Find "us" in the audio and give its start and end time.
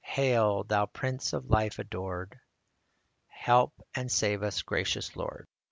4.41-4.63